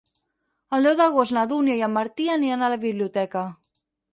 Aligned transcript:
El 0.77 0.87
deu 0.87 0.95
d'agost 1.01 1.35
na 1.37 1.43
Dúnia 1.53 1.75
i 1.81 1.85
en 1.89 1.93
Martí 1.99 2.27
aniran 2.37 2.65
a 2.69 2.73
la 2.75 2.81
biblioteca. 2.89 3.45